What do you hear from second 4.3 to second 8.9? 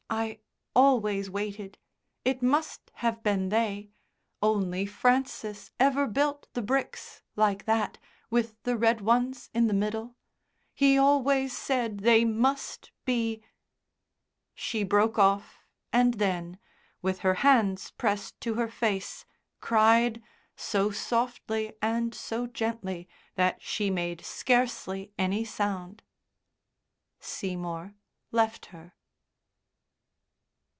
Only Francis ever built the bricks like that, with the